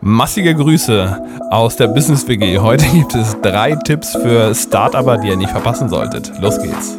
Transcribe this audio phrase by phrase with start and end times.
[0.00, 2.58] Massige Grüße aus der Business WG.
[2.58, 6.32] Heute gibt es drei Tipps für Startupper, die ihr nicht verpassen solltet.
[6.40, 6.98] Los geht's.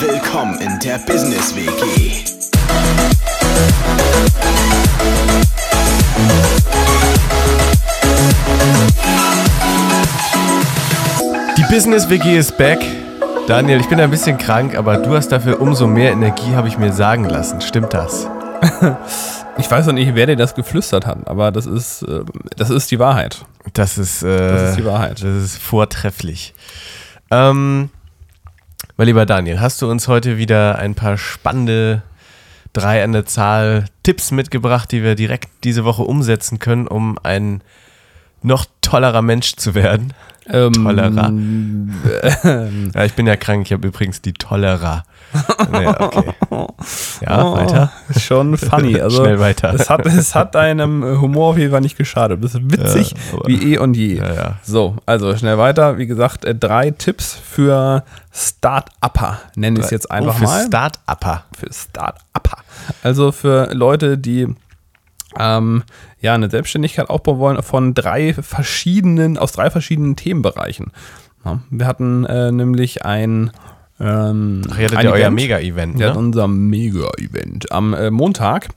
[0.00, 2.24] Willkommen in der Business WG.
[11.56, 12.78] Die Business WG ist back.
[13.46, 16.78] Daniel, ich bin ein bisschen krank, aber du hast dafür umso mehr Energie, habe ich
[16.78, 17.60] mir sagen lassen.
[17.60, 18.28] Stimmt das?
[19.58, 22.20] Ich weiß noch nicht, wer dir das geflüstert hat, aber das ist, äh,
[22.56, 23.44] das ist die Wahrheit.
[23.74, 25.22] Das ist, äh, Das ist die Wahrheit.
[25.22, 26.54] Das ist vortrefflich.
[27.30, 27.90] Ähm,
[28.96, 32.02] mein lieber Daniel, hast du uns heute wieder ein paar spannende
[32.72, 37.62] drei an der Zahl Tipps mitgebracht, die wir direkt diese Woche umsetzen können, um ein
[38.42, 40.14] noch tollerer Mensch zu werden?
[40.50, 41.32] Ähm, Tollerer.
[42.94, 45.04] Ja, ich bin ja krank, ich habe übrigens die Tollerer.
[45.72, 46.32] Ja, okay.
[47.20, 47.92] Ja, Oh, weiter.
[48.18, 48.94] Schon funny.
[49.00, 49.74] Also, Schnell weiter.
[49.74, 52.42] Es hat, es hat deinem Humor auf jeden Fall nicht geschadet.
[52.42, 54.16] Das ist witzig Ja, wie eh und je.
[54.16, 54.54] Ja, ja.
[54.62, 55.98] So, also schnell weiter.
[55.98, 58.02] Wie gesagt, äh, drei Tipps für
[58.32, 60.66] Start-Upper, nenne ich es jetzt einfach oh, für mal.
[60.66, 61.44] Start-Upper.
[61.58, 62.58] für Start-Upper.
[63.02, 64.48] Also für Leute, die
[65.38, 65.82] ähm,
[66.20, 70.92] ja eine Selbstständigkeit aufbauen wollen von drei verschiedenen, aus drei verschiedenen Themenbereichen.
[71.44, 73.50] Ja, wir hatten äh, nämlich ein
[74.00, 75.34] ähm, Ach, ihr hattet ja euer Event.
[75.34, 76.26] Mega-Event, Wir hatten ne?
[76.26, 78.68] unser Mega-Event am äh, Montag.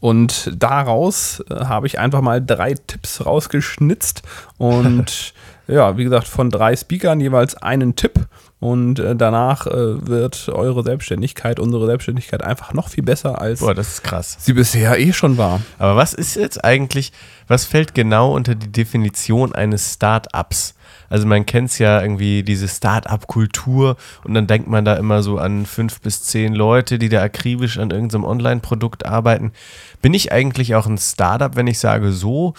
[0.00, 4.22] Und daraus äh, habe ich einfach mal drei Tipps rausgeschnitzt.
[4.56, 5.34] Und
[5.66, 8.26] ja, wie gesagt, von drei Speakern jeweils einen Tipp.
[8.60, 13.74] Und äh, danach äh, wird eure Selbstständigkeit, unsere Selbstständigkeit einfach noch viel besser, als Boah,
[13.74, 14.36] das ist krass.
[14.38, 15.62] sie bisher eh schon war.
[15.78, 17.10] Aber was ist jetzt eigentlich,
[17.48, 20.74] was fällt genau unter die Definition eines Start-ups?
[21.10, 25.38] Also man kennt es ja irgendwie, diese Start-up-Kultur und dann denkt man da immer so
[25.38, 29.52] an fünf bis zehn Leute, die da akribisch an irgendeinem Online-Produkt arbeiten.
[30.00, 32.54] Bin ich eigentlich auch ein Startup, wenn ich sage so,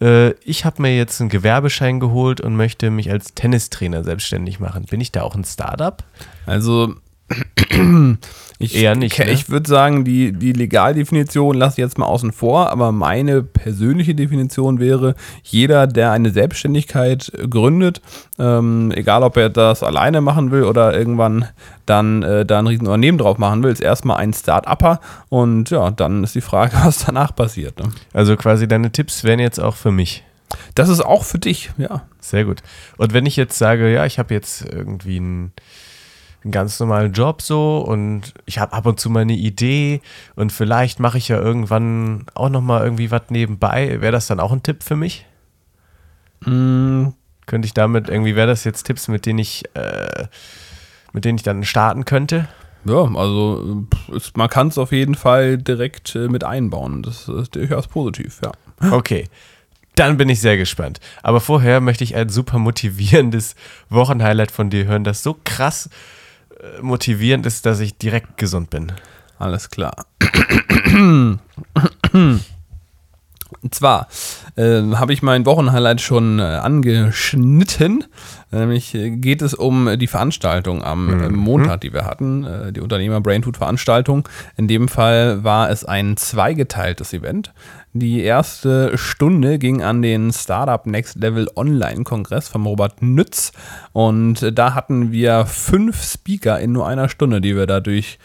[0.00, 4.84] äh, ich habe mir jetzt einen Gewerbeschein geholt und möchte mich als Tennistrainer selbstständig machen.
[4.84, 6.02] Bin ich da auch ein Startup?
[6.46, 6.94] Also
[8.58, 9.30] ich, Eher nicht, ne?
[9.30, 14.14] Ich würde sagen, die, die Legaldefinition lasse ich jetzt mal außen vor, aber meine persönliche
[14.14, 18.00] Definition wäre, jeder, der eine Selbstständigkeit gründet,
[18.38, 21.46] ähm, egal ob er das alleine machen will oder irgendwann
[21.86, 26.24] dann äh, da ein Riesenunternehmen drauf machen will, ist erstmal ein Start-Upper und ja, dann
[26.24, 27.78] ist die Frage, was danach passiert.
[27.78, 27.90] Ne?
[28.12, 30.24] Also quasi deine Tipps wären jetzt auch für mich.
[30.74, 32.02] Das ist auch für dich, ja.
[32.20, 32.62] Sehr gut.
[32.96, 35.52] Und wenn ich jetzt sage, ja, ich habe jetzt irgendwie einen,
[36.44, 40.00] einen ganz normalen Job so und ich habe ab und zu mal eine Idee
[40.36, 44.40] und vielleicht mache ich ja irgendwann auch noch mal irgendwie was nebenbei, wäre das dann
[44.40, 45.26] auch ein Tipp für mich?
[46.44, 47.08] Mm,
[47.46, 50.26] Könnte ich damit irgendwie, wäre das jetzt Tipps, mit denen ich, äh,
[51.12, 52.48] mit denen ich dann starten könnte?
[52.84, 57.02] Ja, also es, man kann es auf jeden Fall direkt äh, mit einbauen.
[57.02, 58.52] Das ist durchaus positiv, ja.
[58.92, 59.28] Okay.
[59.94, 61.00] Dann bin ich sehr gespannt.
[61.24, 63.56] Aber vorher möchte ich ein super motivierendes
[63.90, 65.90] Wochenhighlight von dir hören, das so krass
[66.80, 68.92] motivierend ist, dass ich direkt gesund bin.
[69.38, 70.06] Alles klar.
[73.62, 74.08] Und zwar
[74.56, 78.04] äh, habe ich mein Wochenhighlight schon äh, angeschnitten.
[78.50, 82.80] Nämlich äh, geht es um die Veranstaltung am äh, Montag, die wir hatten, äh, die
[82.80, 84.28] Unternehmer Brainfood Veranstaltung.
[84.56, 87.52] In dem Fall war es ein zweigeteiltes Event.
[87.92, 93.52] Die erste Stunde ging an den Startup Next Level Online Kongress vom Robert Nütz
[93.92, 98.18] und da hatten wir fünf Speaker in nur einer Stunde, die wir dadurch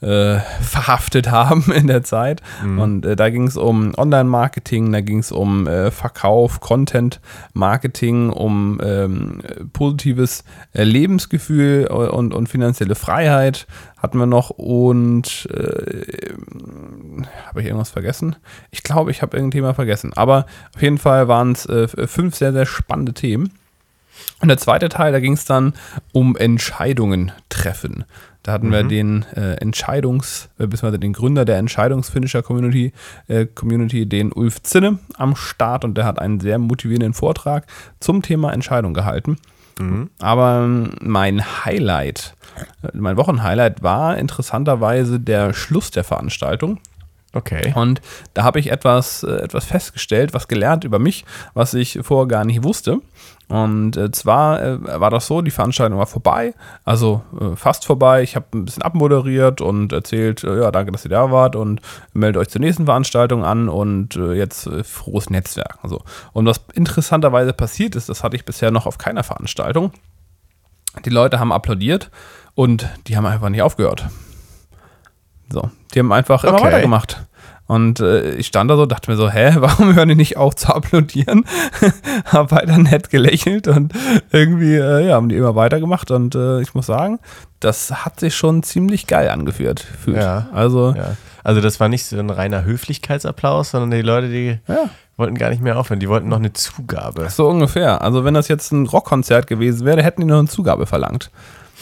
[0.00, 2.42] äh, verhaftet haben in der Zeit.
[2.62, 8.80] Und äh, da ging es um Online-Marketing, da ging es um äh, Verkauf, Content-Marketing, um
[8.82, 9.40] ähm,
[9.72, 16.34] positives äh, Lebensgefühl und, und finanzielle Freiheit hatten wir noch und äh,
[17.46, 18.36] habe ich irgendwas vergessen?
[18.70, 20.12] Ich glaube, ich habe irgendein Thema vergessen.
[20.14, 23.52] Aber auf jeden Fall waren es äh, fünf sehr, sehr spannende Themen.
[24.40, 25.74] Und der zweite Teil, da ging es dann
[26.12, 28.04] um Entscheidungen treffen.
[28.46, 32.92] Da hatten wir den äh, Entscheidungs-, äh, beziehungsweise den Gründer der Entscheidungsfinisher-Community,
[33.26, 37.66] äh, Community, den Ulf Zinne, am Start und der hat einen sehr motivierenden Vortrag
[37.98, 39.38] zum Thema Entscheidung gehalten.
[40.20, 42.36] Aber ähm, mein Highlight,
[42.82, 46.78] äh, mein Wochenhighlight war interessanterweise der Schluss der Veranstaltung.
[47.36, 47.74] Okay.
[47.76, 48.00] Und
[48.32, 52.44] da habe ich etwas, äh, etwas festgestellt, was gelernt über mich, was ich vorher gar
[52.46, 53.00] nicht wusste.
[53.48, 56.54] Und äh, zwar äh, war das so, die Veranstaltung war vorbei,
[56.84, 58.22] also äh, fast vorbei.
[58.22, 61.82] Ich habe ein bisschen abmoderiert und erzählt, äh, ja, danke, dass ihr da wart und
[62.14, 65.78] meldet euch zur nächsten Veranstaltung an und äh, jetzt frohes Netzwerk.
[65.82, 66.02] Also.
[66.32, 69.92] Und was interessanterweise passiert ist, das hatte ich bisher noch auf keiner Veranstaltung.
[71.04, 72.10] Die Leute haben applaudiert
[72.54, 74.06] und die haben einfach nicht aufgehört.
[75.50, 76.64] So, die haben einfach immer Okay.
[76.64, 77.22] weitergemacht.
[77.68, 80.54] Und äh, ich stand da so, dachte mir so, hä, warum hören die nicht auf
[80.54, 81.44] zu applaudieren?
[82.24, 83.92] Hab weiter nett gelächelt und
[84.30, 86.10] irgendwie, äh, ja, haben die immer weitergemacht.
[86.12, 87.18] Und äh, ich muss sagen,
[87.58, 89.80] das hat sich schon ziemlich geil angefühlt.
[89.80, 90.18] Fühlt.
[90.18, 90.46] Ja.
[90.52, 91.16] Also, Ja.
[91.42, 94.90] Also das war nicht so ein reiner Höflichkeitsapplaus, sondern die Leute, die ja.
[95.16, 96.00] wollten gar nicht mehr aufhören.
[96.00, 97.30] Die wollten noch eine Zugabe.
[97.30, 98.02] So ungefähr.
[98.02, 101.30] Also wenn das jetzt ein Rockkonzert gewesen wäre, hätten die noch eine Zugabe verlangt.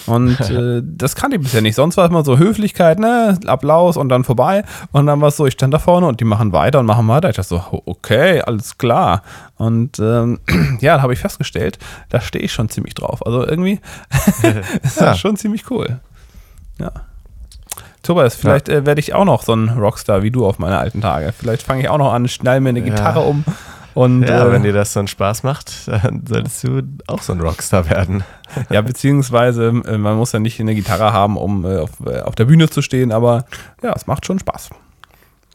[0.07, 1.75] Und äh, das kannte ich bisher nicht.
[1.77, 4.65] Sonst war es mal so Höflichkeit, ne, Applaus und dann vorbei.
[4.93, 7.09] Und dann war es so, ich stand da vorne und die machen weiter und machen
[7.09, 7.31] weiter.
[7.31, 9.23] Ich dachte so, okay, alles klar.
[9.57, 10.41] Und ähm,
[10.81, 11.79] ja, da habe ich festgestellt,
[12.11, 13.25] da stehe ich schon ziemlich drauf.
[13.25, 13.81] Also irgendwie
[14.83, 15.07] ist Ja.
[15.07, 16.01] das schon ziemlich cool.
[16.79, 16.91] Ja.
[18.03, 21.01] Tobias, vielleicht äh, werde ich auch noch so ein Rockstar wie du auf meine alten
[21.01, 21.33] Tage.
[21.33, 22.85] Vielleicht fange ich auch noch an, schnall mir eine Ja.
[22.85, 23.45] Gitarre um.
[23.95, 27.33] Und Ja, äh, wenn dir das so einen Spaß macht, dann solltest du auch so
[27.33, 28.25] ein Rockstar werden.
[28.71, 32.37] Ja, beziehungsweise äh, man muss ja nicht eine Gitarre haben, um äh, auf, äh, auf
[32.37, 33.47] der Bühne zu stehen, aber
[33.83, 34.71] ja, es macht schon Spaß.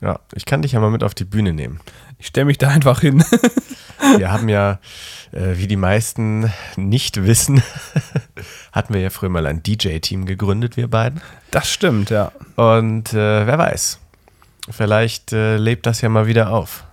[0.01, 1.79] Ja, ich kann dich ja mal mit auf die Bühne nehmen.
[2.17, 3.23] Ich stelle mich da einfach hin.
[4.17, 4.79] Wir haben ja,
[5.31, 7.61] äh, wie die meisten nicht wissen,
[8.71, 11.21] hatten wir ja früher mal ein DJ-Team gegründet, wir beiden.
[11.51, 12.31] Das stimmt, ja.
[12.55, 13.99] Und äh, wer weiß,
[14.69, 16.85] vielleicht äh, lebt das ja mal wieder auf.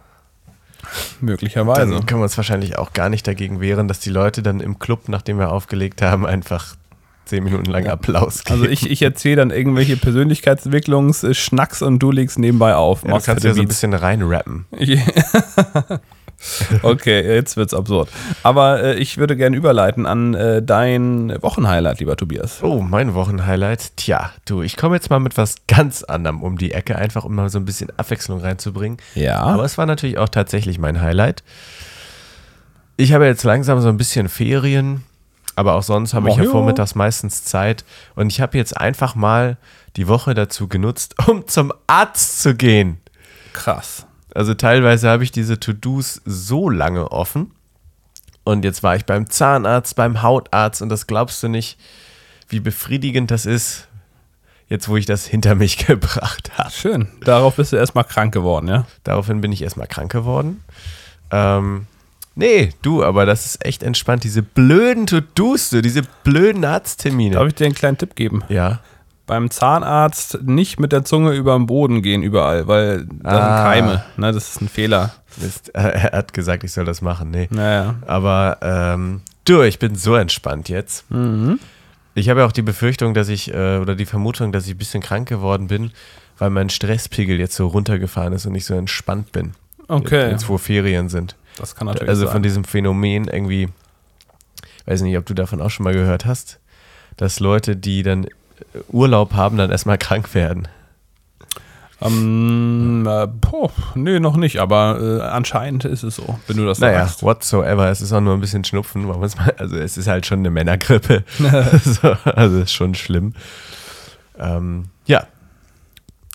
[1.21, 1.93] Möglicherweise.
[1.93, 4.79] Dann können wir uns wahrscheinlich auch gar nicht dagegen wehren, dass die Leute dann im
[4.79, 6.77] Club, nachdem wir aufgelegt haben, einfach
[7.27, 8.61] zehn Minuten lang Applaus geben.
[8.61, 13.03] Also ich, ich erzähle dann irgendwelche Persönlichkeitsentwicklungs-Schnacks und du legst nebenbei auf.
[13.03, 14.65] ja, du kannst ja so ein bisschen reinrappen.
[16.83, 18.11] Okay, jetzt wird's absurd.
[18.43, 22.63] Aber äh, ich würde gerne überleiten an äh, dein Wochenhighlight, lieber Tobias.
[22.63, 23.97] Oh, mein Wochenhighlight.
[23.97, 27.35] Tja, du, ich komme jetzt mal mit was ganz anderem um die Ecke, einfach um
[27.35, 28.99] mal so ein bisschen Abwechslung reinzubringen.
[29.15, 29.39] Ja.
[29.41, 31.43] Aber es war natürlich auch tatsächlich mein Highlight.
[32.99, 35.05] Ich habe jetzt langsam so ein bisschen Ferien,
[35.57, 36.45] aber auch sonst habe ich ja.
[36.45, 37.85] vormittags meistens Zeit.
[38.15, 39.57] Und ich habe jetzt einfach mal
[39.97, 43.01] die Woche dazu genutzt, um zum Arzt zu gehen.
[43.53, 44.07] Krass.
[44.35, 47.53] Also teilweise habe ich diese To-Dos so lange offen.
[48.45, 51.81] Und jetzt war ich beim Zahnarzt, beim Hautarzt und das glaubst du nicht,
[52.49, 53.89] wie befriedigend das ist,
[54.69, 56.71] jetzt wo ich das hinter mich gebracht habe.
[56.71, 57.09] Schön.
[57.25, 58.87] Darauf bist du erstmal krank geworden, ja?
[59.03, 60.63] Daraufhin bin ich erstmal krank geworden.
[61.33, 61.87] Ähm,
[62.37, 64.23] nee, du, aber das ist echt entspannt.
[64.23, 67.35] Diese blöden To-Dos, diese blöden Arzttermine.
[67.35, 68.43] Darf ich dir einen kleinen Tipp geben?
[68.49, 68.79] ja.
[69.27, 73.65] beim Zahnarzt nicht mit der Zunge über den Boden gehen überall, weil da sind Ah.
[73.65, 74.05] Keime.
[74.17, 75.13] Ne, das ist ein Fehler.
[75.39, 75.71] Mist.
[75.75, 77.33] Er hat gesagt, ich soll das machen.
[77.33, 77.49] Nee.
[77.51, 77.97] Naja.
[78.07, 81.05] Aber ähm, du, ich bin so entspannt jetzt.
[82.15, 84.79] Ich habe ja auch die Befürchtung, dass ich, äh, oder die Vermutung, dass ich ein
[84.79, 85.91] bisschen krank geworden bin,
[86.39, 89.55] weil mein Stresspegel jetzt so runtergefahren ist und ich so entspannt bin.
[89.89, 90.31] Okay.
[90.31, 91.37] Jetzt, wo Ferien sind.
[91.59, 92.33] Das kann natürlich Also sein.
[92.33, 93.69] von diesem Phänomen irgendwie,
[94.87, 96.59] weiß nicht, ob du davon auch schon mal gehört hast,
[97.17, 98.29] dass Leute, die dann äh,
[98.89, 100.69] Urlaub haben, dann erstmal krank werden.
[102.03, 106.79] ähm, äh, boah, nee, noch nicht, aber äh, anscheinend ist es so, wenn du das
[106.79, 107.23] Naja, sagst.
[107.23, 107.89] whatsoever.
[107.91, 109.07] Es ist auch nur ein bisschen Schnupfen.
[109.09, 111.25] wir es mal- Also es ist halt schon eine Männergrippe.
[111.85, 113.33] so, also ist schon schlimm.
[114.39, 115.27] Ähm, ja.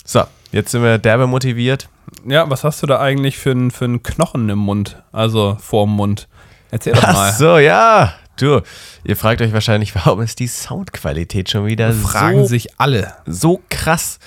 [0.04, 1.88] So, jetzt sind wir derbe motiviert.
[2.26, 5.02] Ja, was hast du da eigentlich für einen für einen Knochen im Mund?
[5.12, 6.28] Also vorm Mund.
[6.70, 7.30] Erzähl doch mal.
[7.30, 8.14] Ach so, ja.
[8.36, 8.60] Du,
[9.04, 13.12] ihr fragt euch wahrscheinlich, warum ist die Soundqualität schon wieder Fragen so, sich alle.
[13.26, 14.18] so krass?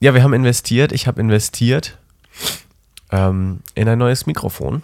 [0.00, 0.92] Ja, wir haben investiert.
[0.92, 1.98] Ich habe investiert
[3.12, 4.82] ähm, in ein neues Mikrofon.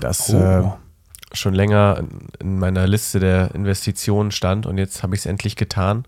[0.00, 0.36] Das Oh.
[0.38, 0.62] äh,
[1.34, 5.56] schon länger in- in meiner Liste der Investitionen stand und jetzt habe ich es endlich
[5.56, 6.04] getan.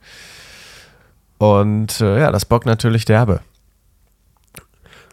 [1.39, 3.41] Und äh, ja, das bockt natürlich derbe.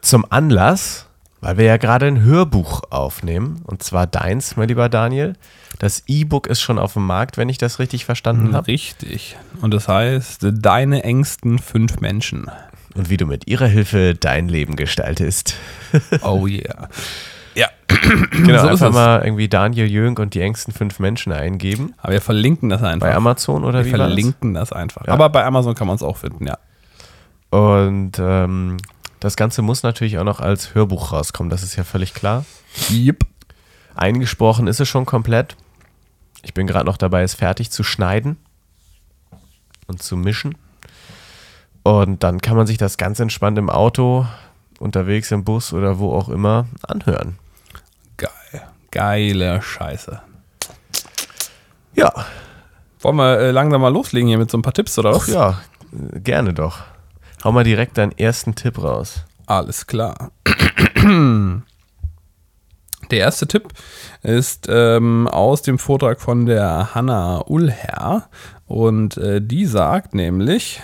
[0.01, 1.08] Zum Anlass,
[1.42, 5.36] weil wir ja gerade ein Hörbuch aufnehmen, und zwar deins, mein lieber Daniel.
[5.80, 8.68] Das E-Book ist schon auf dem Markt, wenn ich das richtig verstanden habe.
[8.68, 9.38] Richtig.
[9.62, 12.51] Und das heißt, deine engsten fünf Menschen.
[12.94, 15.56] Und wie du mit ihrer Hilfe dein Leben gestaltest.
[16.22, 16.90] Oh yeah.
[17.55, 17.67] Ja.
[18.31, 21.93] Genau, So einfach mal irgendwie Daniel Jönk und die engsten fünf Menschen eingeben.
[21.98, 23.08] Aber wir verlinken das einfach.
[23.08, 24.00] Bei Amazon oder wir wie das?
[24.00, 25.05] verlinken das einfach.
[25.08, 25.13] Ja.
[25.13, 26.58] Aber bei Amazon kann man es auch finden, ja.
[27.51, 28.77] Und ähm,
[29.20, 32.46] das Ganze muss natürlich auch noch als Hörbuch rauskommen, das ist ja völlig klar.
[32.89, 33.20] Yep.
[33.96, 35.55] Eingesprochen ist es schon komplett.
[36.43, 38.38] Ich bin gerade noch dabei, es fertig zu schneiden
[39.88, 40.55] und zu mischen.
[41.84, 44.25] Und dann kann man sich das ganz entspannt im Auto,
[44.79, 47.38] unterwegs im Bus oder wo auch immer anhören.
[48.22, 48.62] Geil.
[48.92, 50.22] Geile Scheiße.
[51.96, 52.13] Ja,
[53.01, 55.24] Wollen wir äh, langsam mal loslegen hier mit so ein paar Tipps oder was?
[55.24, 55.62] ach ja,
[56.24, 56.78] gerne doch.
[57.44, 59.25] Hau mal direkt deinen ersten Tipp raus.
[59.48, 60.32] Alles klar.
[63.10, 63.70] Der erste Tipp
[64.22, 68.30] ist ähm, aus dem Vortrag von der Hanna Ullherr
[68.68, 70.80] und äh, die sagt nämlich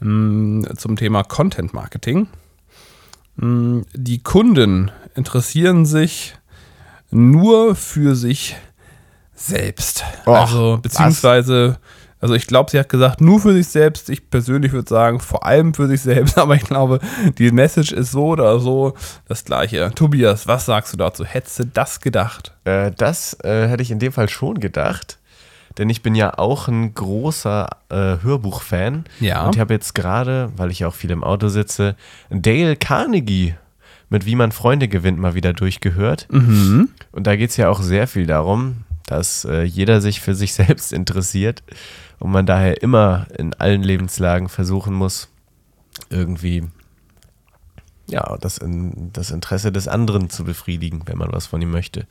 [0.00, 2.28] mh, zum Thema Content Marketing,
[3.36, 6.37] mh, die Kunden interessieren sich
[7.10, 8.56] nur für sich
[9.34, 10.04] selbst.
[10.26, 11.78] Och, also beziehungsweise,
[12.20, 14.10] also ich glaube, sie hat gesagt, nur für sich selbst.
[14.10, 17.00] Ich persönlich würde sagen, vor allem für sich selbst, aber ich glaube,
[17.38, 18.94] die Message ist so oder so
[19.26, 19.90] das gleiche.
[19.94, 21.24] Tobias, was sagst du dazu?
[21.24, 22.52] Hättest du das gedacht?
[22.64, 25.18] Äh, das äh, hätte ich in dem Fall schon gedacht.
[25.76, 29.04] Denn ich bin ja auch ein großer äh, Hörbuch-Fan.
[29.20, 29.46] Ja.
[29.46, 31.94] Und ich habe jetzt gerade, weil ich ja auch viel im Auto sitze,
[32.30, 33.54] Dale Carnegie
[34.10, 36.26] mit Wie man Freunde gewinnt mal wieder durchgehört.
[36.30, 36.90] Mhm.
[37.12, 40.52] Und da geht es ja auch sehr viel darum, dass äh, jeder sich für sich
[40.54, 41.62] selbst interessiert
[42.18, 45.28] und man daher immer in allen Lebenslagen versuchen muss,
[46.10, 46.64] irgendwie
[48.08, 52.06] ja, das, in, das Interesse des anderen zu befriedigen, wenn man was von ihm möchte.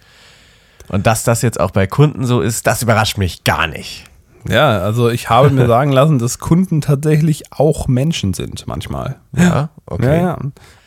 [0.90, 4.06] Und dass das jetzt auch bei Kunden so ist, das überrascht mich gar nicht.
[4.50, 9.18] Ja, also ich habe mir sagen lassen, dass Kunden tatsächlich auch Menschen sind manchmal.
[9.36, 10.18] Ja, okay.
[10.18, 10.38] Ja, ja.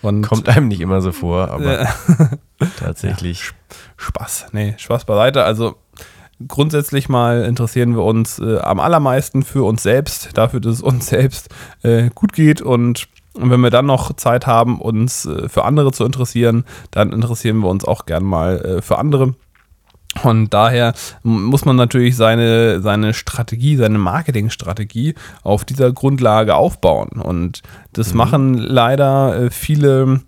[0.03, 1.87] Und Kommt einem nicht immer so vor, aber
[2.79, 3.53] tatsächlich.
[3.97, 4.47] Spaß.
[4.53, 5.45] Nee, Spaß beiseite.
[5.45, 5.77] Also
[6.47, 11.07] grundsätzlich mal interessieren wir uns äh, am allermeisten für uns selbst, dafür, dass es uns
[11.09, 11.49] selbst
[11.83, 15.93] äh, gut geht und und wenn wir dann noch Zeit haben, uns äh, für andere
[15.93, 19.35] zu interessieren, dann interessieren wir uns auch gern mal äh, für andere.
[20.25, 27.11] Und daher muss man natürlich seine, seine Strategie, seine Marketingstrategie auf dieser Grundlage aufbauen.
[27.11, 27.63] Und
[27.93, 30.21] das machen leider äh, viele,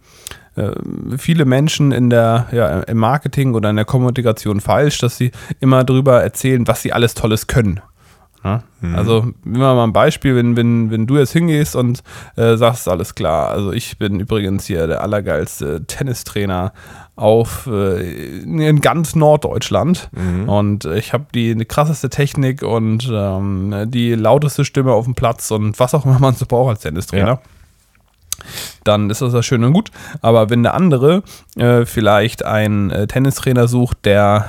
[0.55, 0.71] äh,
[1.19, 5.83] viele Menschen in der, ja, im Marketing oder in der Kommunikation falsch, dass sie immer
[5.83, 7.81] darüber erzählen, was sie alles Tolles können.
[8.45, 8.63] Ja?
[8.95, 12.03] Also, nehmen wir mal ein Beispiel, wenn, wenn, wenn du jetzt hingehst und
[12.37, 16.73] äh, sagst, alles klar, also ich bin übrigens hier der allergeilste Tennistrainer
[17.17, 20.09] auf äh, in ganz Norddeutschland
[20.47, 25.15] und äh, ich habe die, die krasseste Technik und ähm, die lauteste Stimme auf dem
[25.15, 27.41] Platz und was auch immer man so braucht als Tennistrainer Ja.
[28.85, 29.91] dann ist das ja schön und gut.
[30.23, 31.23] Aber wenn der andere
[31.57, 34.47] äh, vielleicht einen äh, Tennistrainer sucht, der,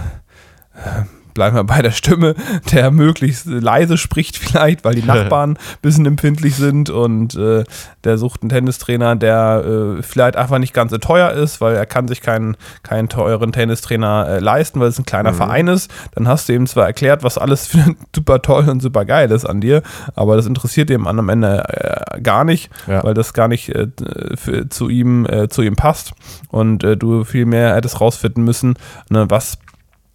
[0.74, 2.36] äh, bleiben wir bei der Stimme,
[2.72, 7.64] der möglichst leise spricht vielleicht, weil die Nachbarn ein bisschen empfindlich sind und äh,
[8.04, 9.64] der sucht einen Tennistrainer, der
[10.00, 13.52] äh, vielleicht einfach nicht ganz so teuer ist, weil er kann sich keinen, keinen teuren
[13.52, 15.92] Tennistrainer äh, leisten, weil es ein kleiner Verein ist.
[16.16, 17.84] Dann hast du ihm zwar erklärt, was alles für
[18.16, 19.82] super toll und super geil ist an dir,
[20.16, 21.64] aber das interessiert dem am Ende
[22.16, 23.04] äh, gar nicht, Ja.
[23.04, 23.88] weil das gar nicht äh,
[24.36, 26.14] für, zu, ihm, äh, zu ihm passt
[26.50, 28.76] und äh, du viel mehr hättest rausfinden müssen,
[29.10, 29.58] ne, was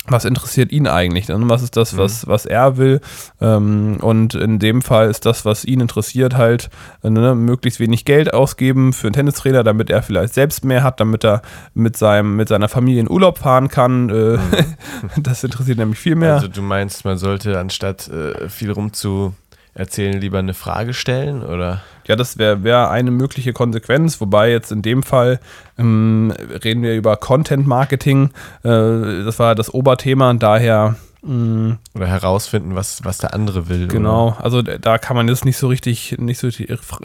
[0.08, 1.28] was interessiert ihn eigentlich?
[1.28, 1.36] Ne?
[1.42, 3.00] Was ist das, was, was er will?
[3.40, 6.70] Ähm, und in dem Fall ist das, was ihn interessiert, halt
[7.02, 11.00] äh, ne, möglichst wenig Geld ausgeben für einen Tennistrainer, damit er vielleicht selbst mehr hat,
[11.00, 11.42] damit er
[11.74, 14.10] mit, seinem, mit seiner Familie in Urlaub fahren kann.
[14.10, 14.38] Äh,
[15.16, 16.34] das interessiert nämlich viel mehr.
[16.34, 19.34] Also du meinst, man sollte anstatt äh, viel rum zu
[19.78, 21.82] erzählen, lieber eine Frage stellen, oder?
[22.06, 25.40] Ja, das wäre wär eine mögliche Konsequenz, wobei jetzt in dem Fall
[25.78, 26.32] ähm,
[26.64, 28.30] reden wir über Content Marketing.
[28.64, 33.88] Äh, das war das Oberthema, daher mh, Oder herausfinden, was, was der andere will.
[33.88, 36.48] Genau, also d- da kann man jetzt nicht so richtig, nicht so,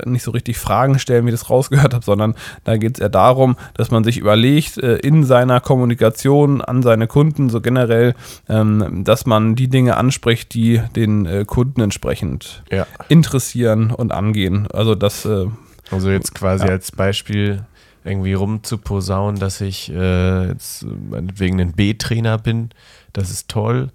[0.06, 3.10] nicht so richtig Fragen stellen, wie ich das rausgehört habe, sondern da geht es eher
[3.10, 8.14] darum, dass man sich überlegt, äh, in seiner Kommunikation an seine Kunden, so generell,
[8.50, 12.78] ähm, dass man die Dinge anspricht, die den äh, Kunden entsprechend Oder?
[12.78, 12.88] Ja.
[13.10, 14.68] interessieren und angehen.
[14.72, 15.48] Also das, äh,
[15.92, 16.72] Also jetzt quasi Ja.
[16.72, 17.66] als Beispiel
[18.06, 22.70] irgendwie rumzuposaunen, dass ich äh, jetzt meinetwegen ein B-Trainer bin,
[23.14, 23.92] das ist toll.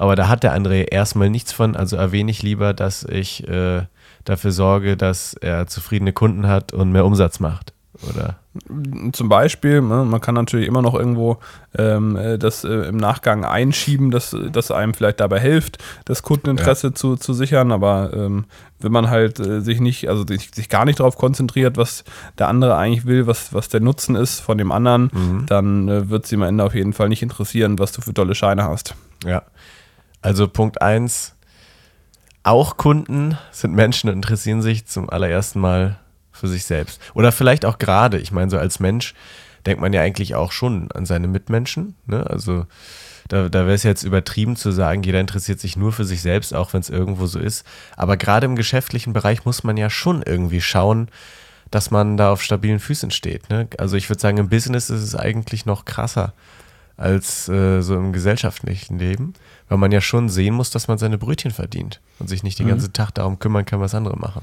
[0.00, 3.82] Aber da hat der andere erstmal nichts von, also erwähne ich lieber, dass ich äh,
[4.24, 7.74] dafür sorge, dass er zufriedene Kunden hat und mehr Umsatz macht.
[8.08, 8.38] Oder?
[9.12, 11.38] zum Beispiel, ne, man kann natürlich immer noch irgendwo
[11.76, 15.76] ähm, äh, das äh, im Nachgang einschieben, dass, dass einem vielleicht dabei hilft,
[16.06, 18.46] das Kundeninteresse zu, zu sichern, aber ähm,
[18.80, 22.04] wenn man halt äh, sich nicht, also sich, sich gar nicht darauf konzentriert, was
[22.38, 26.26] der andere eigentlich will, was, was der Nutzen ist von dem anderen, dann äh, wird
[26.26, 28.94] sie am Ende auf jeden Fall nicht interessieren, was du für tolle Scheine hast.
[29.24, 29.42] Ja.
[30.22, 31.34] Also Punkt 1,
[32.42, 35.98] auch Kunden sind Menschen und interessieren sich zum allerersten Mal
[36.32, 37.00] für sich selbst.
[37.14, 39.14] Oder vielleicht auch gerade, ich meine, so als Mensch
[39.66, 41.94] denkt man ja eigentlich auch schon an seine Mitmenschen.
[42.06, 42.24] Ne?
[42.28, 42.66] Also
[43.28, 46.54] da, da wäre es jetzt übertrieben zu sagen, jeder interessiert sich nur für sich selbst,
[46.54, 47.66] auch wenn es irgendwo so ist.
[47.96, 51.08] Aber gerade im geschäftlichen Bereich muss man ja schon irgendwie schauen,
[51.70, 53.48] dass man da auf stabilen Füßen steht.
[53.50, 53.68] Ne?
[53.78, 56.32] Also ich würde sagen, im Business ist es eigentlich noch krasser
[57.00, 59.32] als äh, so im gesellschaftlichen Leben,
[59.68, 62.68] weil man ja schon sehen muss, dass man seine Brötchen verdient und sich nicht den
[62.68, 64.42] ganzen Tag darum kümmern kann, was andere machen.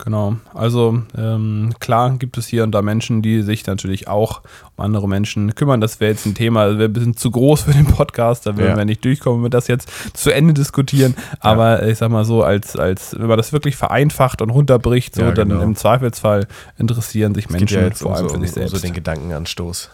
[0.00, 0.36] Genau.
[0.54, 4.42] Also ähm, klar gibt es hier und da Menschen, die sich natürlich auch
[4.76, 5.80] um andere Menschen kümmern.
[5.80, 8.56] Das wäre jetzt ein Thema, das wäre ein bisschen zu groß für den Podcast, da
[8.56, 8.76] würden Ja.
[8.76, 11.16] wir nicht durchkommen, wenn wir das jetzt zu Ende diskutieren.
[11.40, 15.22] Aber ich sag mal so, als, als wenn man das wirklich vereinfacht und runterbricht, so
[15.22, 15.62] Ja, dann genau.
[15.62, 16.46] im Zweifelsfall
[16.76, 18.76] interessieren sich Es Menschen ja vor allem um für sich um selbst.
[18.76, 19.90] so den Gedankenanstoß.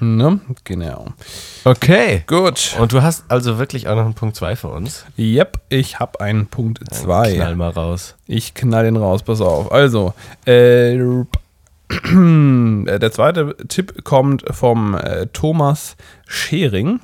[0.00, 0.40] Ne?
[0.64, 1.06] Genau.
[1.64, 2.24] Okay.
[2.26, 2.76] Gut.
[2.78, 5.04] Und du hast also wirklich auch noch einen Punkt 2 für uns?
[5.18, 7.34] Yep, ich habe einen Punkt 2.
[7.34, 8.16] Knall mal raus.
[8.26, 9.70] Ich knall den raus, pass auf.
[9.72, 10.14] Also,
[10.46, 10.96] äh,
[12.12, 17.00] der zweite Tipp kommt vom äh, Thomas Schering.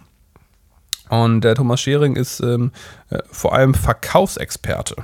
[1.08, 2.72] Und der Thomas Schering ist ähm,
[3.10, 4.96] äh, vor allem Verkaufsexperte.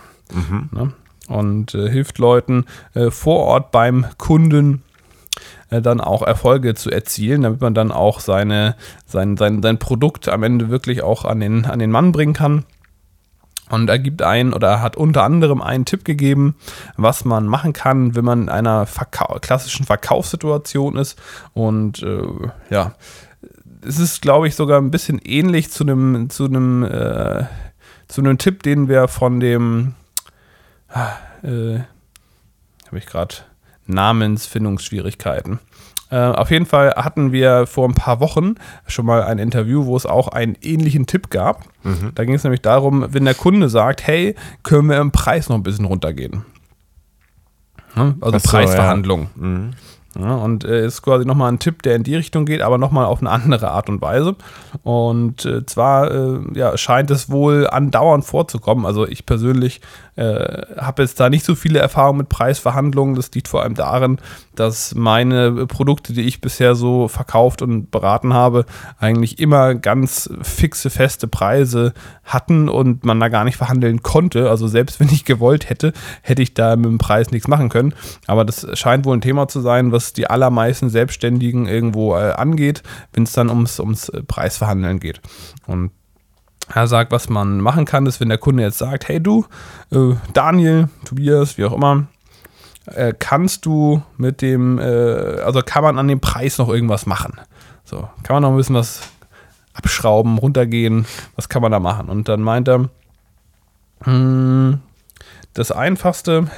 [0.72, 0.92] Ne?
[1.28, 4.91] Und äh, hilft Leuten äh, vor Ort beim Kunden äh,
[5.80, 8.76] dann auch Erfolge zu erzielen, damit man dann auch seine,
[9.06, 12.64] sein, sein, sein Produkt am Ende wirklich auch an den, an den Mann bringen kann.
[13.70, 16.56] Und er gibt einen oder hat unter anderem einen Tipp gegeben,
[16.96, 21.18] was man machen kann, wenn man in einer Verkau klassischen Verkaufssituation ist.
[21.54, 22.94] Und äh, ja,
[23.86, 27.44] es ist, glaube ich, sogar ein bisschen ähnlich zu einem, zu einem, äh,
[28.08, 29.94] zu einem Tipp, den wir von dem,
[30.88, 31.12] ah,
[31.42, 31.80] äh,
[32.86, 33.36] habe ich gerade
[33.86, 35.58] Namensfindungsschwierigkeiten.
[36.10, 39.96] Äh, auf jeden Fall hatten wir vor ein paar Wochen schon mal ein Interview, wo
[39.96, 41.64] es auch einen ähnlichen Tipp gab.
[42.14, 45.56] Da ging es nämlich darum, wenn der Kunde sagt, hey, können wir im Preis noch
[45.56, 46.44] ein bisschen runtergehen?
[47.96, 48.14] Ne?
[48.20, 49.28] Also so, Preisverhandlungen.
[49.36, 49.42] ja.
[49.42, 49.70] Mhm.
[50.18, 53.06] Ja, und äh, ist quasi nochmal ein Tipp, der in die Richtung geht, aber nochmal
[53.06, 54.36] auf eine andere Art und Weise.
[54.82, 58.84] Und äh, zwar äh, ja, scheint es wohl andauernd vorzukommen.
[58.84, 59.80] Also ich persönlich
[60.16, 63.14] äh, habe jetzt da nicht so viele Erfahrungen mit Preisverhandlungen.
[63.14, 64.18] Das liegt vor allem darin,
[64.54, 68.66] dass meine Produkte, die ich bisher so verkauft und beraten habe,
[68.98, 74.50] eigentlich immer ganz fixe, feste Preise hatten und man da gar nicht verhandeln konnte.
[74.50, 77.94] Also selbst wenn ich gewollt hätte, hätte ich da mit dem Preis nichts machen können.
[78.26, 82.82] Aber das scheint wohl ein Thema zu sein, was die allermeisten Selbstständigen irgendwo äh, angeht,
[83.12, 85.20] wenn es dann ums, ums äh, Preisverhandeln geht.
[85.66, 85.92] Und
[86.74, 89.46] er sagt, was man machen kann, ist, wenn der Kunde jetzt sagt, hey du,
[89.90, 92.06] äh, Daniel, Tobias, wie auch immer,
[92.86, 94.82] äh, kannst du mit dem, äh,
[95.44, 97.40] also kann man an dem Preis noch irgendwas machen?
[97.84, 99.02] So, kann man noch ein bisschen was
[99.74, 101.06] abschrauben, runtergehen,
[101.36, 102.08] was kann man da machen?
[102.08, 102.88] Und dann meint er,
[104.04, 104.80] hm,
[105.54, 106.48] das einfachste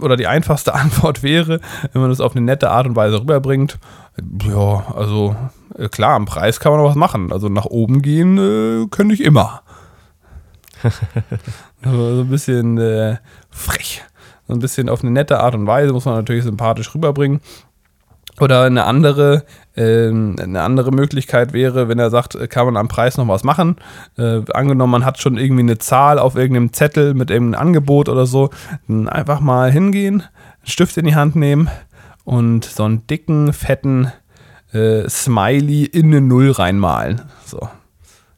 [0.00, 1.60] oder die einfachste Antwort wäre,
[1.92, 3.78] wenn man das auf eine nette Art und Weise rüberbringt,
[4.48, 5.34] ja, also
[5.76, 7.32] äh, klar, am Preis kann man noch was machen.
[7.32, 9.62] Also nach oben gehen äh, könnte ich immer.
[11.82, 13.16] also so ein bisschen äh,
[13.50, 14.02] frech.
[14.46, 17.40] So ein bisschen auf eine nette Art und Weise muss man natürlich sympathisch rüberbringen.
[18.40, 19.44] Oder eine andere,
[19.76, 23.44] ähm, eine andere Möglichkeit wäre, wenn er sagt, äh, kann man am Preis noch was
[23.44, 23.76] machen.
[24.18, 28.26] Äh, angenommen, man hat schon irgendwie eine Zahl auf irgendeinem Zettel mit irgendeinem Angebot oder
[28.26, 28.50] so,
[28.88, 31.70] dann einfach mal hingehen, einen Stift in die Hand nehmen
[32.24, 34.10] und so einen dicken, fetten
[34.72, 37.22] äh, Smiley in eine Null reinmalen.
[37.44, 37.68] So.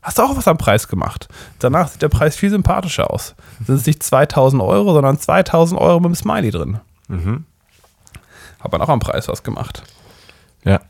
[0.02, 1.28] Hast du auch was am Preis gemacht?
[1.58, 3.34] Danach sieht der Preis viel sympathischer aus.
[3.66, 6.78] Das ist nicht 2000 Euro, sondern 2000 Euro mit einem Smiley drin.
[8.66, 9.84] Hat man auch am Preis was gemacht.
[10.64, 10.80] Ja.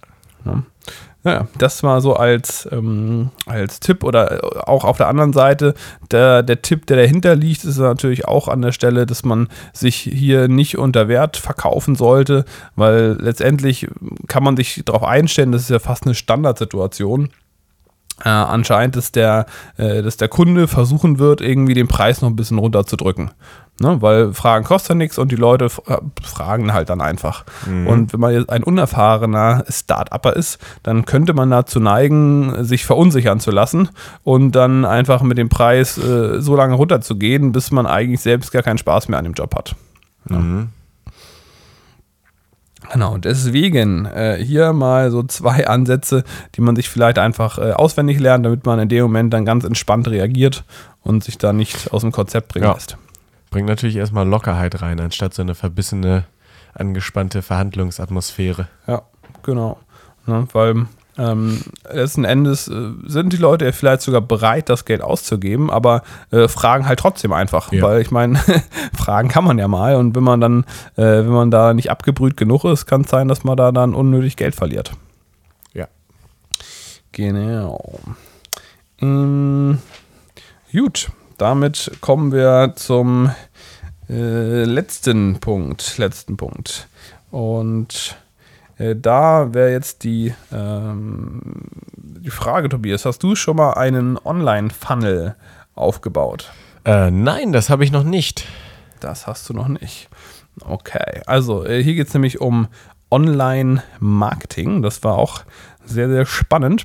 [1.24, 5.74] Ja, das mal so als, ähm, als Tipp oder auch auf der anderen Seite,
[6.10, 9.96] der, der Tipp, der dahinter liegt, ist natürlich auch an der Stelle, dass man sich
[9.96, 13.88] hier nicht unter Wert verkaufen sollte, weil letztendlich
[14.26, 17.30] kann man sich darauf einstellen, das ist ja fast eine Standardsituation.
[18.24, 19.44] Äh, anscheinend, dass der,
[19.76, 23.32] äh, dass der Kunde versuchen wird, irgendwie den Preis noch ein bisschen runterzudrücken.
[23.78, 24.00] Ne?
[24.00, 27.44] Weil Fragen kosten ja nichts und die Leute äh, fragen halt dann einfach.
[27.66, 33.38] Und wenn man jetzt ein unerfahrener Start-Upper ist, dann könnte man dazu neigen, sich verunsichern
[33.38, 33.90] zu lassen
[34.24, 38.62] und dann einfach mit dem Preis äh, so lange runterzugehen, bis man eigentlich selbst gar
[38.62, 39.74] keinen Spaß mehr an dem Job hat.
[42.92, 48.20] Genau, deswegen äh, hier mal so zwei Ansätze, die man sich vielleicht einfach äh, auswendig
[48.20, 50.64] lernt, damit man in dem Moment dann ganz entspannt reagiert
[51.02, 52.74] und sich da nicht aus dem Konzept bringen Ja.
[52.74, 52.96] lässt.
[53.50, 56.24] Bringt natürlich erstmal Lockerheit rein, anstatt so eine verbissene,
[56.74, 58.68] angespannte Verhandlungsatmosphäre.
[58.86, 59.02] Ja,
[59.42, 59.78] genau.
[60.26, 60.86] Ne, weil
[61.18, 66.02] ähm, letzten Endes äh, sind die Leute ja vielleicht sogar bereit, das Geld auszugeben, aber
[66.30, 67.72] äh, fragen halt trotzdem einfach.
[67.72, 67.82] Ja.
[67.82, 68.38] Weil ich meine,
[68.94, 70.64] fragen kann man ja mal und wenn man dann,
[70.96, 73.94] äh, wenn man da nicht abgebrüht genug ist, kann es sein, dass man da dann
[73.94, 74.92] unnötig Geld verliert.
[75.72, 75.88] Ja.
[77.12, 77.98] Genau.
[79.00, 79.78] Ähm,
[80.70, 83.30] gut, damit kommen wir zum
[84.08, 85.98] äh, letzten Punkt.
[85.98, 86.88] Letzten Punkt.
[87.30, 88.16] Und
[88.78, 91.40] äh, da wäre jetzt die, ähm,
[91.96, 95.36] die Frage, Tobias, hast du schon mal einen Online-Funnel
[95.74, 96.52] aufgebaut?
[96.84, 98.46] Äh, nein, das habe ich noch nicht.
[99.00, 100.08] Das hast du noch nicht.
[100.64, 102.68] Okay, also äh, hier geht es nämlich um
[103.10, 104.82] Online-Marketing.
[104.82, 105.42] Das war auch
[105.84, 106.84] sehr, sehr spannend.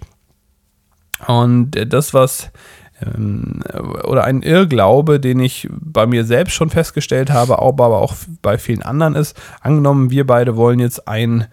[1.28, 2.52] Und äh, das, was
[4.04, 8.82] oder ein Irrglaube, den ich bei mir selbst schon festgestellt habe, aber auch bei vielen
[8.82, 11.48] anderen ist, angenommen, wir beide wollen jetzt ein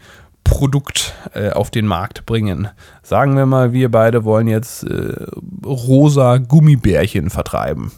[0.44, 2.68] Produkt äh, auf den Markt bringen.
[3.02, 5.26] Sagen wir mal, wir beide wollen jetzt äh,
[5.64, 7.92] rosa Gummibärchen vertreiben.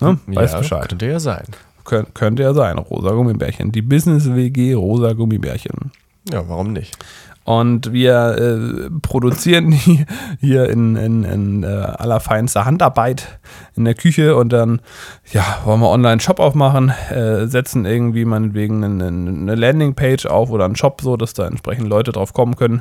[0.00, 0.18] Ne?
[0.26, 0.88] Weiß ja, Bescheid.
[0.88, 1.44] Könnte ja sein.
[1.84, 3.72] Kön könnte ja sein, rosa Gummibärchen.
[3.72, 5.92] Die Business WG rosa Gummibärchen.
[6.30, 6.96] Ja, warum nicht?
[7.44, 10.04] Und wir äh, produzieren die
[10.40, 13.38] hier in, in, in äh, allerfeinster Handarbeit
[13.76, 14.80] in der Küche und dann
[15.32, 20.50] ja, wollen wir online einen Shop aufmachen, äh, setzen irgendwie meinetwegen eine, eine Landingpage auf
[20.50, 22.80] oder einen Shop so, dass da entsprechend Leute drauf kommen können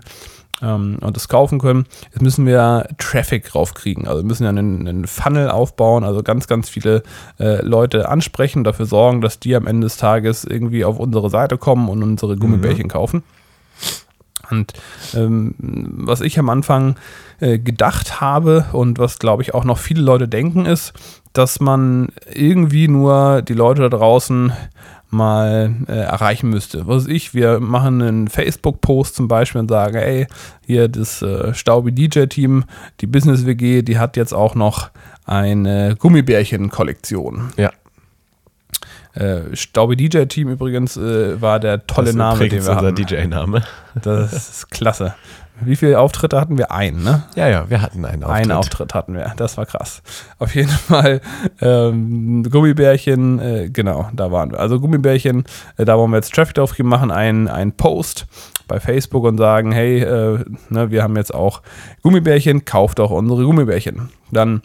[0.62, 1.86] ähm, und das kaufen können.
[2.14, 4.08] Jetzt müssen wir Traffic raufkriegen.
[4.08, 7.04] Also müssen ja einen, einen Funnel aufbauen, also ganz, ganz viele
[7.40, 11.58] äh, Leute ansprechen, dafür sorgen, dass die am Ende des Tages irgendwie auf unsere Seite
[11.58, 12.92] kommen und unsere Gummibärchen mhm.
[12.92, 13.24] kaufen.
[14.54, 14.74] Und
[15.16, 16.96] ähm, was ich am Anfang
[17.40, 20.94] äh, gedacht habe und was, glaube ich, auch noch viele Leute denken, ist,
[21.34, 24.54] dass man irgendwie nur die Leute da draußen
[25.10, 26.88] mal äh, erreichen müsste.
[26.88, 30.28] Was ich, wir machen einen Facebook-Post zum Beispiel und sagen, ey,
[30.66, 32.66] hier das äh, Staubi DJ-Team,
[33.00, 34.90] die Business WG, die hat jetzt auch noch
[35.26, 37.52] eine Gummibärchen-Kollektion.
[37.58, 37.72] Ja.
[39.14, 42.96] Äh, Staube DJ Team übrigens äh, war der tolle das Name, den wir hatten.
[42.96, 43.64] DJ-Name.
[44.02, 45.14] Das ist klasse.
[45.62, 46.72] Wie viele Auftritte hatten wir?
[46.72, 47.24] Einen, ne?
[47.36, 48.42] Ja, ja, wir hatten einen Auftritt.
[48.42, 49.34] Einen Auftritt hatten wir.
[49.38, 50.02] Das war krass.
[50.40, 51.22] Auf jeden Fall
[51.62, 54.60] ähm, Gummibärchen, äh, genau, da waren wir.
[54.60, 55.44] Also Gummibärchen,
[55.78, 58.26] äh, da wollen wir jetzt Traffic drauf machen, einen, einen Post
[58.68, 61.62] bei Facebook und sagen, hey, äh, ne, wir haben jetzt auch
[62.02, 64.10] Gummibärchen, kauft auch unsere Gummibärchen.
[64.32, 64.64] Dann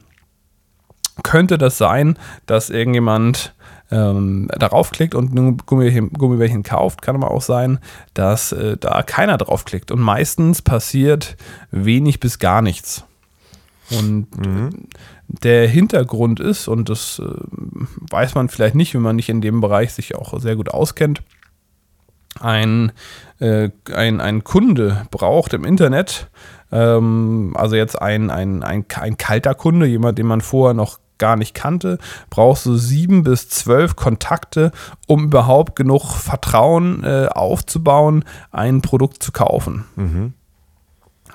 [1.23, 3.55] könnte das sein, dass irgendjemand
[3.91, 7.79] ähm, darauf klickt und ein Gummibärchen, Gummibärchen kauft, kann aber auch sein,
[8.15, 9.91] dass äh, da keiner draufklickt.
[9.91, 11.37] Und meistens passiert
[11.71, 13.05] wenig bis gar nichts.
[13.91, 14.71] Und mhm.
[15.27, 17.31] der Hintergrund ist, und das äh,
[18.11, 21.23] weiß man vielleicht nicht, wenn man nicht in dem Bereich sich auch sehr gut auskennt,
[22.41, 22.93] ein,
[23.41, 26.29] äh, ein, ein Kunde braucht im Internet,
[26.71, 31.37] ähm, also jetzt ein, ein, ein, ein kalter Kunde, jemand, den man vorher noch gar
[31.37, 31.99] nicht kannte,
[32.31, 34.73] brauchst du sieben bis zwölf Kontakte,
[35.07, 39.85] um überhaupt genug Vertrauen äh, aufzubauen, ein Produkt zu kaufen.
[39.97, 40.35] Mhm.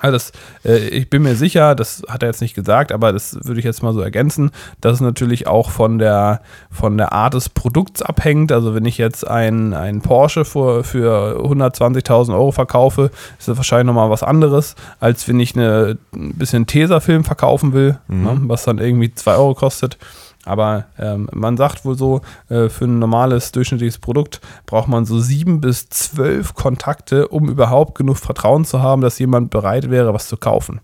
[0.00, 0.32] Also das,
[0.64, 3.64] äh, ich bin mir sicher, das hat er jetzt nicht gesagt, aber das würde ich
[3.64, 8.02] jetzt mal so ergänzen, dass es natürlich auch von der, von der Art des Produkts
[8.02, 8.52] abhängt.
[8.52, 14.10] Also wenn ich jetzt ein, Porsche für, für 120.000 Euro verkaufe, ist das wahrscheinlich nochmal
[14.10, 18.22] was anderes, als wenn ich eine, ein bisschen Tesafilm verkaufen will, mhm.
[18.22, 19.98] ne, was dann irgendwie 2 Euro kostet.
[20.44, 25.18] Aber ähm, man sagt wohl so, äh, für ein normales durchschnittliches Produkt braucht man so
[25.18, 30.28] sieben bis zwölf Kontakte, um überhaupt genug Vertrauen zu haben, dass jemand bereit wäre, was
[30.28, 30.80] zu kaufen.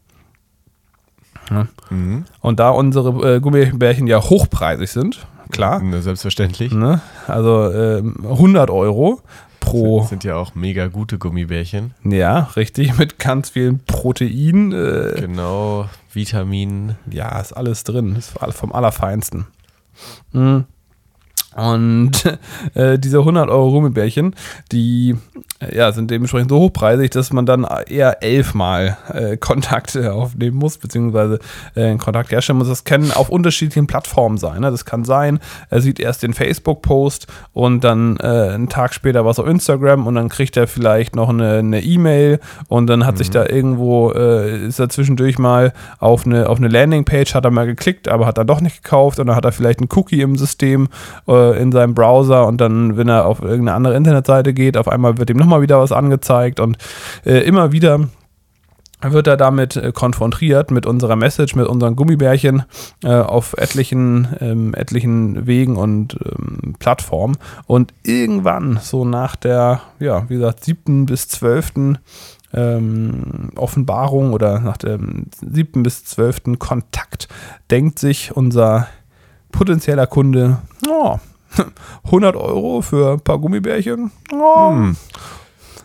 [1.51, 1.67] Ja.
[1.91, 2.25] Mhm.
[2.41, 5.83] Und da unsere äh, Gummibärchen ja hochpreisig sind, klar.
[6.01, 6.73] Selbstverständlich.
[6.73, 7.01] Ne?
[7.27, 9.21] Also äh, 100 Euro
[9.71, 10.01] pro.
[10.01, 11.95] Das sind ja auch mega gute Gummibärchen.
[12.05, 14.73] Ja, richtig, mit ganz vielen Protein.
[14.73, 16.97] Äh, genau, Vitaminen.
[17.11, 19.47] Ja, ist alles drin, ist vom Allerfeinsten.
[20.33, 20.65] Mhm.
[21.57, 22.39] Und
[22.75, 24.35] äh, diese 100 Euro Gummibärchen,
[24.73, 25.17] die
[25.73, 31.39] ja, sind dementsprechend so hochpreisig, dass man dann eher elfmal äh, Kontakte aufnehmen muss, beziehungsweise
[31.75, 32.69] äh, Kontakt herstellen muss.
[32.69, 34.63] Das kann auf unterschiedlichen Plattformen sein.
[34.63, 34.71] Ne?
[34.71, 39.39] Das kann sein, er sieht erst den Facebook-Post und dann äh, einen Tag später was
[39.39, 43.19] auf Instagram und dann kriegt er vielleicht noch eine E-Mail e und dann hat mhm.
[43.19, 47.51] sich da irgendwo, äh, ist er zwischendurch mal auf eine, auf eine Landingpage, hat er
[47.51, 50.23] mal geklickt, aber hat er doch nicht gekauft und dann hat er vielleicht einen Cookie
[50.23, 50.89] im System
[51.29, 55.19] äh, in seinem Browser und dann, wenn er auf irgendeine andere Internetseite geht, auf einmal
[55.19, 56.79] wird ihm nochmal wieder was angezeigt und
[57.27, 58.09] äh, immer wieder
[59.03, 62.63] wird er damit äh, konfrontiert mit unserer Message, mit unseren Gummibärchen
[63.03, 67.39] äh, auf etlichen, ähm, etlichen Wegen und ähm, Plattformen.
[67.67, 71.99] Und irgendwann, so nach der, ja, wie gesagt, siebten bis zwölften
[72.53, 77.29] ähm, Offenbarung oder nach dem siebten bis zwölften Kontakt
[77.71, 78.87] denkt sich unser
[79.51, 80.59] potenzieller Kunde,
[80.89, 81.19] oh,
[82.05, 84.11] 100 Euro für ein paar Gummibärchen.
[84.33, 84.71] Oh.
[84.71, 84.97] Hm.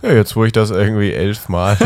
[0.05, 1.77] Ja, jetzt wo ich das irgendwie elfmal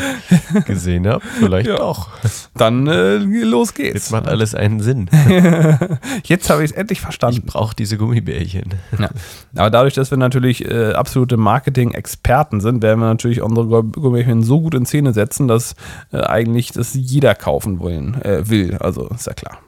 [0.66, 1.76] gesehen habe, vielleicht ja.
[1.76, 2.08] doch.
[2.54, 3.94] Dann äh, los geht's.
[3.94, 5.10] Jetzt macht alles einen Sinn.
[6.24, 7.42] jetzt habe ich es endlich verstanden.
[7.44, 8.74] Ich brauche diese Gummibärchen.
[8.98, 9.10] Ja.
[9.54, 14.62] Aber dadurch, dass wir natürlich äh, absolute Marketing-Experten sind, werden wir natürlich unsere Gummibärchen so
[14.62, 15.74] gut in Szene setzen, dass
[16.10, 18.78] äh, eigentlich das jeder kaufen wollen, äh, will.
[18.78, 19.58] Also ist ja klar.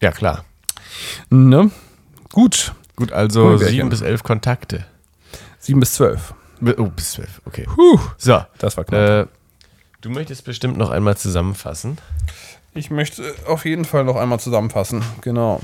[0.00, 0.44] Ja, klar.
[1.30, 1.70] Ne?
[2.32, 2.72] Gut.
[2.96, 4.84] Gut, also sieben bis elf Kontakte.
[5.60, 6.34] 7 bis 12.
[6.78, 7.66] Oh, bis zwölf, okay.
[7.74, 9.00] Puh, So, das war knapp.
[9.00, 9.26] äh,
[10.00, 11.98] du möchtest bestimmt noch einmal zusammenfassen.
[12.74, 15.02] Ich möchte auf jeden Fall noch einmal zusammenfassen.
[15.20, 15.60] Genau.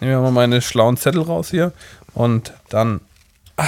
[0.00, 1.72] Nehmen wir mal meine schlauen Zettel raus hier
[2.14, 3.00] und dann.
[3.56, 3.64] ah,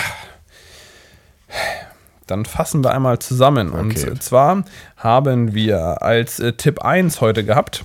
[2.27, 3.73] Dann fassen wir einmal zusammen.
[3.73, 4.09] Okay.
[4.11, 4.65] Und zwar
[4.97, 7.85] haben wir als äh, Tipp 1 heute gehabt,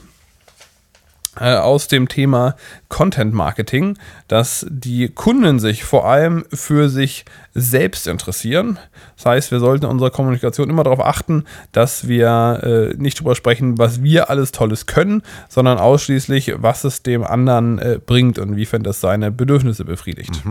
[1.35, 2.55] aus dem Thema
[2.89, 8.79] Content Marketing, dass die Kunden sich vor allem für sich selbst interessieren.
[9.15, 13.35] Das heißt, wir sollten in unserer Kommunikation immer darauf achten, dass wir äh, nicht darüber
[13.35, 18.49] sprechen, was wir alles Tolles können, sondern ausschließlich, was es dem anderen äh, bringt und
[18.49, 20.41] inwiefern das seine Bedürfnisse befriedigt.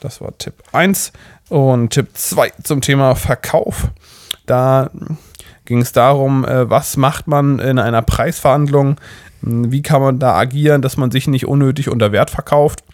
[0.00, 1.12] Das war Tipp 1.
[1.48, 3.88] Und Tipp 2 zum Thema Verkauf.
[4.46, 4.90] Da
[5.64, 8.96] ging es darum, äh, was macht man in einer Preisverhandlung,
[9.42, 12.84] wie kann man da agieren, dass man sich nicht unnötig unter Wert verkauft.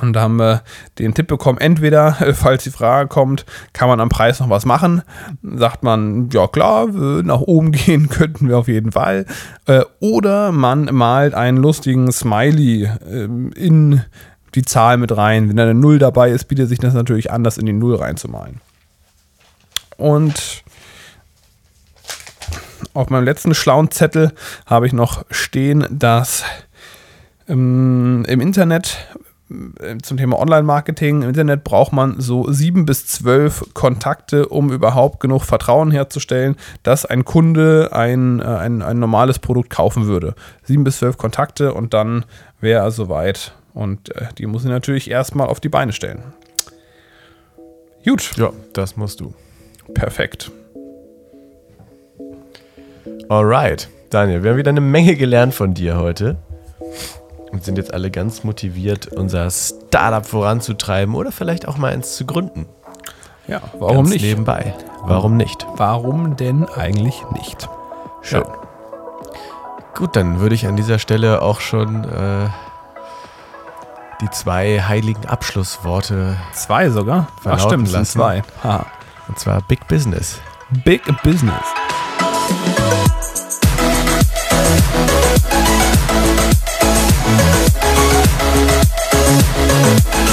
[0.00, 0.62] Und da haben wir
[0.98, 4.66] den Tipp bekommen, entweder, äh, falls die Frage kommt, kann man am Preis noch was
[4.66, 5.02] machen?
[5.42, 9.26] Sagt man, ja klar, nach oben gehen könnten wir auf jeden Fall.
[9.66, 14.02] Äh, Oder man malt einen lustigen Smiley ähm, in
[14.54, 15.48] die Zahl mit rein.
[15.48, 17.96] Wenn da eine Null dabei ist, bietet sich das natürlich an, das in die Null
[17.96, 18.60] reinzumalen.
[19.96, 20.63] Und
[22.92, 24.32] auf meinem letzten schlauen Zettel
[24.66, 26.44] habe ich noch stehen, dass
[27.48, 29.08] ähm, im Internet
[29.80, 35.20] äh, zum Thema Online-Marketing, im Internet braucht man so sieben bis zwölf Kontakte, um überhaupt
[35.20, 40.34] genug Vertrauen herzustellen, dass ein Kunde ein, äh, ein, ein normales Produkt kaufen würde.
[40.62, 42.24] Sieben bis zwölf Kontakte und dann
[42.60, 43.54] wäre er soweit.
[43.74, 46.22] Und äh, die muss ich natürlich erstmal auf die Beine stellen.
[48.04, 49.34] Gut, Ja, das musst du.
[49.94, 50.50] perfekt.
[53.28, 56.36] Alright, Daniel, wir haben wieder eine Menge gelernt von dir heute
[57.50, 62.26] und sind jetzt alle ganz motiviert, unser Startup voranzutreiben oder vielleicht auch mal eins zu
[62.26, 62.66] gründen.
[63.46, 64.22] Ja, warum ganz nicht?
[64.22, 64.74] Nebenbei.
[65.02, 65.66] Warum nicht?
[65.76, 67.68] Warum denn eigentlich nicht?
[68.22, 68.42] Schön.
[68.42, 68.54] Ja.
[69.94, 72.48] Gut, dann würde ich an dieser Stelle auch schon äh,
[74.20, 77.28] die zwei heiligen Abschlussworte, Zwei sogar?
[77.44, 78.18] Ach stimmt, es sind lassen.
[78.18, 78.42] zwei.
[78.62, 78.86] Ha.
[79.28, 80.40] und zwar Big Business.
[80.84, 81.62] Big Business.
[88.54, 90.23] Thank